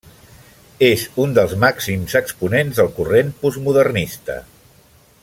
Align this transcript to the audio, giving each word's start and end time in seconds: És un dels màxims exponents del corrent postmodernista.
És 0.87 1.03
un 1.25 1.35
dels 1.39 1.53
màxims 1.65 2.17
exponents 2.21 2.81
del 2.83 2.91
corrent 2.97 3.33
postmodernista. 3.45 4.39